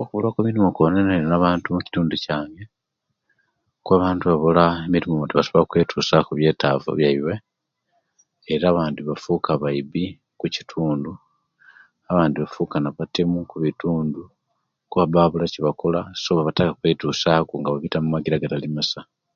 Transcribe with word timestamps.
Okubulwa 0.00 0.38
emirimo 0.42 0.68
kwononele 0.76 1.34
abantu 1.38 1.66
omukitundu 1.68 2.14
kyange 2.24 2.62
kuba 3.82 3.96
abantu 3.98 4.24
aba'wula 4.26 4.64
emirimo 4.86 5.24
tebasobola 5.28 5.62
okwetuchaaku 5.64 6.30
ebyetaavu 6.32 6.90
byawe 6.98 7.34
era 8.52 8.66
abandi 8.68 9.00
bafuuka 9.08 9.50
baibi 9.62 10.04
okukitundu 10.34 11.10
abandi 12.10 12.36
bafuuka 12.38 12.76
nabatemo 12.80 13.36
okukitundu 13.40 14.20
kuba 14.90 15.04
baba 15.06 15.14
bawula 15.18 15.44
ebibakola 15.48 16.00
so 16.22 16.28
baba 16.32 16.46
bataka 16.48 16.72
kwetusyaku 16.78 17.52
nga 17.58 17.70
babita 17.74 17.96
omumangira 17.98 18.34
agatali 18.36 18.68
masa. 18.76 19.00